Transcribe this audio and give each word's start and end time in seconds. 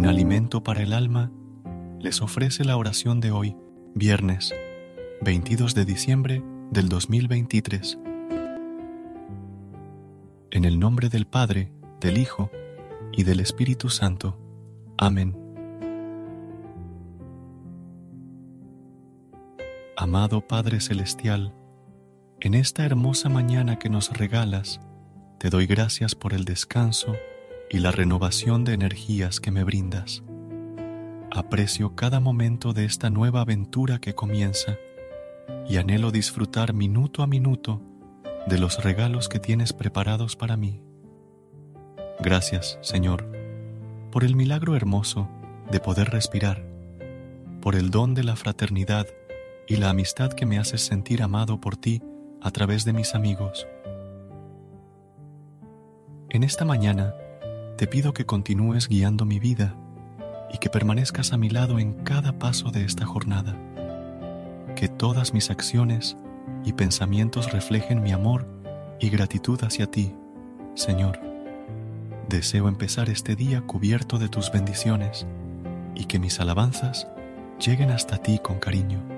Un 0.00 0.06
alimento 0.06 0.62
para 0.62 0.82
el 0.82 0.92
alma 0.92 1.30
les 1.98 2.22
ofrece 2.22 2.64
la 2.64 2.76
oración 2.76 3.20
de 3.20 3.30
hoy, 3.30 3.56
viernes 3.94 4.54
22 5.22 5.74
de 5.74 5.84
diciembre 5.84 6.42
del 6.70 6.88
2023. 6.88 7.98
En 10.50 10.64
el 10.64 10.78
nombre 10.78 11.10
del 11.10 11.26
Padre, 11.26 11.70
del 12.00 12.16
Hijo 12.16 12.50
y 13.12 13.24
del 13.24 13.40
Espíritu 13.40 13.90
Santo. 13.90 14.38
Amén. 14.96 15.49
Amado 20.02 20.40
Padre 20.40 20.80
Celestial, 20.80 21.52
en 22.40 22.54
esta 22.54 22.86
hermosa 22.86 23.28
mañana 23.28 23.78
que 23.78 23.90
nos 23.90 24.16
regalas, 24.16 24.80
te 25.38 25.50
doy 25.50 25.66
gracias 25.66 26.14
por 26.14 26.32
el 26.32 26.46
descanso 26.46 27.16
y 27.68 27.80
la 27.80 27.92
renovación 27.92 28.64
de 28.64 28.72
energías 28.72 29.40
que 29.40 29.50
me 29.50 29.62
brindas. 29.62 30.22
Aprecio 31.30 31.96
cada 31.96 32.18
momento 32.18 32.72
de 32.72 32.86
esta 32.86 33.10
nueva 33.10 33.42
aventura 33.42 33.98
que 33.98 34.14
comienza 34.14 34.78
y 35.68 35.76
anhelo 35.76 36.12
disfrutar 36.12 36.72
minuto 36.72 37.22
a 37.22 37.26
minuto 37.26 37.82
de 38.46 38.58
los 38.58 38.82
regalos 38.82 39.28
que 39.28 39.38
tienes 39.38 39.74
preparados 39.74 40.34
para 40.34 40.56
mí. 40.56 40.80
Gracias, 42.20 42.78
Señor, 42.80 43.30
por 44.10 44.24
el 44.24 44.34
milagro 44.34 44.76
hermoso 44.76 45.28
de 45.70 45.78
poder 45.78 46.08
respirar, 46.08 46.64
por 47.60 47.74
el 47.74 47.90
don 47.90 48.14
de 48.14 48.24
la 48.24 48.36
fraternidad 48.36 49.06
y 49.70 49.76
la 49.76 49.90
amistad 49.90 50.32
que 50.32 50.46
me 50.46 50.58
haces 50.58 50.80
sentir 50.80 51.22
amado 51.22 51.60
por 51.60 51.76
ti 51.76 52.02
a 52.42 52.50
través 52.50 52.84
de 52.84 52.92
mis 52.92 53.14
amigos. 53.14 53.68
En 56.28 56.42
esta 56.42 56.64
mañana, 56.64 57.14
te 57.78 57.86
pido 57.86 58.12
que 58.12 58.26
continúes 58.26 58.88
guiando 58.88 59.24
mi 59.24 59.38
vida 59.38 59.76
y 60.52 60.58
que 60.58 60.70
permanezcas 60.70 61.32
a 61.32 61.36
mi 61.36 61.50
lado 61.50 61.78
en 61.78 61.92
cada 62.02 62.36
paso 62.36 62.72
de 62.72 62.84
esta 62.84 63.06
jornada. 63.06 63.56
Que 64.74 64.88
todas 64.88 65.32
mis 65.34 65.50
acciones 65.50 66.16
y 66.64 66.72
pensamientos 66.72 67.52
reflejen 67.52 68.02
mi 68.02 68.10
amor 68.10 68.48
y 68.98 69.08
gratitud 69.08 69.62
hacia 69.62 69.86
ti, 69.86 70.12
Señor. 70.74 71.20
Deseo 72.28 72.66
empezar 72.66 73.08
este 73.08 73.36
día 73.36 73.60
cubierto 73.60 74.18
de 74.18 74.28
tus 74.28 74.50
bendiciones 74.50 75.28
y 75.94 76.06
que 76.06 76.18
mis 76.18 76.40
alabanzas 76.40 77.06
lleguen 77.64 77.92
hasta 77.92 78.18
ti 78.18 78.40
con 78.42 78.58
cariño. 78.58 79.09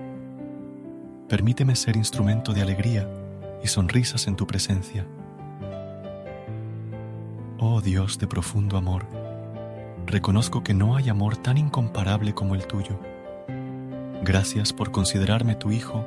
Permíteme 1.33 1.77
ser 1.77 1.97
instrumento 1.97 2.53
de 2.53 2.61
alegría 2.61 3.09
y 3.65 3.67
sonrisas 3.67 4.27
en 4.27 4.37
tu 4.37 4.47
presencia 4.47 5.07
Oh 7.59 7.81
Dios 7.81 8.19
de 8.19 8.27
profundo 8.27 8.77
amor, 8.77 9.07
reconozco 10.05 10.63
que 10.63 10.75
no 10.75 10.95
hay 10.95 11.09
amor 11.09 11.39
tan 11.39 11.57
incomparable 11.57 12.35
como 12.35 12.55
el 12.55 12.67
tuyo. 12.67 13.01
Gracias 14.23 14.75
por 14.75 14.91
considerarme 14.91 15.55
tu 15.55 15.71
Hijo 15.71 16.05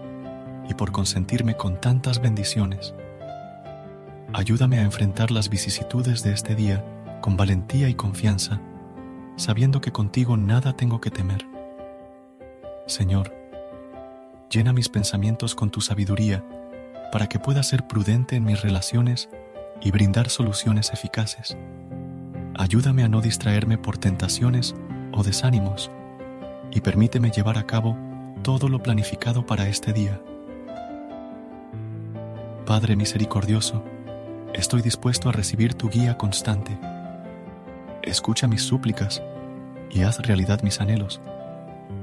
y 0.70 0.76
por 0.76 0.92
consentirme 0.92 1.58
con 1.58 1.82
tantas 1.82 2.22
bendiciones. 2.22 2.94
Ayúdame 4.32 4.78
a 4.78 4.84
enfrentar 4.84 5.32
las 5.32 5.50
vicisitudes 5.50 6.22
de 6.22 6.34
este 6.34 6.54
día 6.54 6.86
con 7.22 7.36
valentía 7.36 7.90
y 7.90 7.96
confianza, 7.96 8.62
sabiendo 9.38 9.82
que 9.82 9.92
contigo 9.92 10.38
nada 10.38 10.74
tengo 10.74 11.02
que 11.02 11.10
temer. 11.10 11.48
Señor, 12.86 13.45
llena 14.50 14.74
mis 14.74 14.90
pensamientos 14.90 15.56
con 15.56 15.70
tu 15.70 15.82
sabiduría 15.82 16.44
para 17.12 17.28
que 17.28 17.40
pueda 17.40 17.64
ser 17.64 17.88
prudente 17.88 18.36
en 18.36 18.44
mis 18.44 18.62
relaciones 18.62 19.30
y 19.82 19.92
brindar 19.92 20.30
soluciones 20.30 20.92
eficaces. 20.94 21.58
Ayúdame 22.58 23.04
a 23.04 23.10
no 23.10 23.22
distraerme 23.22 23.78
por 23.78 23.98
tentaciones 23.98 24.76
o 25.12 25.24
desánimos 25.24 25.92
y 26.72 26.82
permíteme 26.82 27.32
llevar 27.32 27.58
a 27.58 27.66
cabo 27.66 27.98
todo 28.44 28.70
lo 28.70 28.82
planificado 28.82 29.46
para 29.46 29.68
este 29.68 29.94
día. 29.94 30.22
Padre 32.66 32.96
misericordioso, 32.96 33.84
estoy 34.54 34.82
dispuesto 34.82 35.30
a 35.30 35.32
recibir 35.32 35.74
tu 35.74 35.90
guía 35.90 36.18
constante. 36.18 36.78
Escucha 38.02 38.48
mis 38.48 38.64
súplicas 38.64 39.22
y 39.92 40.02
haz 40.02 40.20
realidad 40.20 40.62
mis 40.64 40.82
anhelos, 40.82 41.22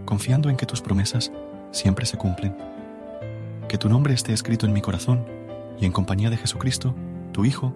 confiando 0.05 0.51
en 0.51 0.57
que 0.57 0.67
tus 0.67 0.81
promesas 0.81 1.33
siempre 1.73 2.07
se 2.07 2.17
cumplen. 2.17 2.57
Que 3.69 3.79
tu 3.79 3.89
nombre 3.89 4.15
esté 4.15 4.33
escrito 4.33 4.67
en 4.67 4.73
mi 4.73 4.81
corazón 4.81 5.27
y 5.81 5.87
en 5.87 5.93
compañía 5.93 6.31
de 6.31 6.37
Jesucristo, 6.37 6.95
tu 7.33 7.45
Hijo, 7.45 7.75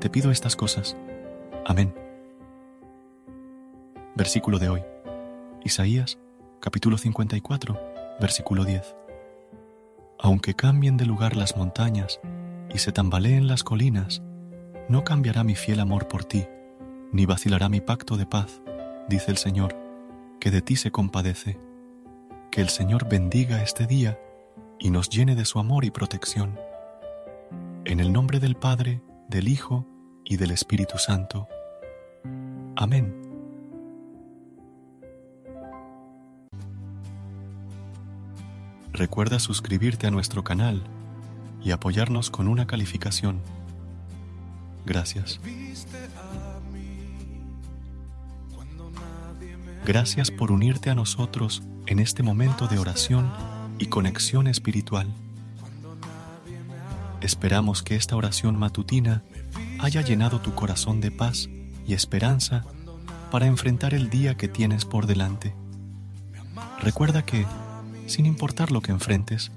te 0.00 0.10
pido 0.10 0.30
estas 0.30 0.56
cosas. 0.56 0.96
Amén. 1.64 1.94
Versículo 4.14 4.58
de 4.58 4.68
hoy. 4.68 4.82
Isaías, 5.64 6.18
capítulo 6.60 6.98
54, 6.98 7.78
versículo 8.20 8.64
10. 8.64 8.96
Aunque 10.18 10.54
cambien 10.54 10.96
de 10.96 11.06
lugar 11.06 11.36
las 11.36 11.56
montañas 11.56 12.20
y 12.74 12.78
se 12.78 12.92
tambaleen 12.92 13.46
las 13.46 13.62
colinas, 13.64 14.22
no 14.88 15.04
cambiará 15.04 15.44
mi 15.44 15.54
fiel 15.54 15.80
amor 15.80 16.08
por 16.08 16.24
ti, 16.24 16.46
ni 17.12 17.24
vacilará 17.24 17.68
mi 17.68 17.80
pacto 17.80 18.16
de 18.16 18.26
paz, 18.26 18.60
dice 19.08 19.30
el 19.30 19.36
Señor, 19.36 19.76
que 20.40 20.50
de 20.50 20.62
ti 20.62 20.76
se 20.76 20.90
compadece. 20.90 21.58
Que 22.50 22.60
el 22.60 22.68
Señor 22.68 23.08
bendiga 23.08 23.62
este 23.62 23.86
día 23.86 24.18
y 24.80 24.90
nos 24.90 25.08
llene 25.08 25.36
de 25.36 25.44
su 25.44 25.60
amor 25.60 25.84
y 25.84 25.92
protección. 25.92 26.58
En 27.84 28.00
el 28.00 28.12
nombre 28.12 28.40
del 28.40 28.56
Padre, 28.56 29.02
del 29.28 29.46
Hijo 29.46 29.86
y 30.24 30.36
del 30.36 30.50
Espíritu 30.50 30.98
Santo. 30.98 31.46
Amén. 32.74 33.14
Recuerda 38.92 39.38
suscribirte 39.38 40.08
a 40.08 40.10
nuestro 40.10 40.42
canal 40.42 40.82
y 41.62 41.70
apoyarnos 41.70 42.30
con 42.30 42.48
una 42.48 42.66
calificación. 42.66 43.40
Gracias. 44.84 45.38
Gracias 49.84 50.30
por 50.30 50.52
unirte 50.52 50.90
a 50.90 50.94
nosotros 50.94 51.62
en 51.86 51.98
este 51.98 52.22
momento 52.22 52.68
de 52.68 52.78
oración 52.78 53.32
y 53.78 53.86
conexión 53.86 54.46
espiritual. 54.46 55.08
Esperamos 57.20 57.82
que 57.82 57.96
esta 57.96 58.14
oración 58.14 58.58
matutina 58.58 59.22
haya 59.78 60.02
llenado 60.02 60.40
tu 60.40 60.54
corazón 60.54 61.00
de 61.00 61.10
paz 61.10 61.48
y 61.86 61.94
esperanza 61.94 62.64
para 63.30 63.46
enfrentar 63.46 63.94
el 63.94 64.10
día 64.10 64.36
que 64.36 64.48
tienes 64.48 64.84
por 64.84 65.06
delante. 65.06 65.54
Recuerda 66.82 67.24
que, 67.24 67.46
sin 68.06 68.26
importar 68.26 68.72
lo 68.72 68.82
que 68.82 68.92
enfrentes, 68.92 69.50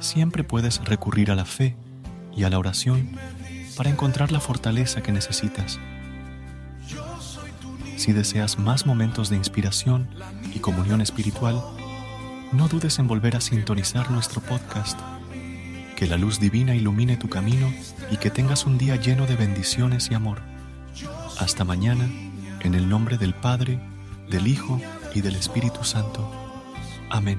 siempre 0.00 0.44
puedes 0.44 0.82
recurrir 0.84 1.30
a 1.30 1.34
la 1.34 1.44
fe 1.44 1.76
y 2.34 2.44
a 2.44 2.50
la 2.50 2.58
oración 2.58 3.16
para 3.76 3.90
encontrar 3.90 4.32
la 4.32 4.40
fortaleza 4.40 5.02
que 5.02 5.12
necesitas. 5.12 5.78
Si 8.02 8.12
deseas 8.12 8.58
más 8.58 8.84
momentos 8.84 9.30
de 9.30 9.36
inspiración 9.36 10.08
y 10.52 10.58
comunión 10.58 11.00
espiritual, 11.00 11.62
no 12.50 12.66
dudes 12.66 12.98
en 12.98 13.06
volver 13.06 13.36
a 13.36 13.40
sintonizar 13.40 14.10
nuestro 14.10 14.40
podcast 14.40 14.98
que 15.94 16.08
la 16.08 16.16
luz 16.16 16.40
divina 16.40 16.74
ilumine 16.74 17.16
tu 17.16 17.28
camino 17.28 17.72
y 18.10 18.16
que 18.16 18.28
tengas 18.28 18.66
un 18.66 18.76
día 18.76 18.96
lleno 18.96 19.28
de 19.28 19.36
bendiciones 19.36 20.10
y 20.10 20.14
amor. 20.14 20.40
Hasta 21.38 21.62
mañana, 21.62 22.10
en 22.58 22.74
el 22.74 22.88
nombre 22.88 23.18
del 23.18 23.34
Padre, 23.34 23.78
del 24.28 24.48
Hijo 24.48 24.80
y 25.14 25.20
del 25.20 25.36
Espíritu 25.36 25.84
Santo. 25.84 26.28
Amén. 27.08 27.38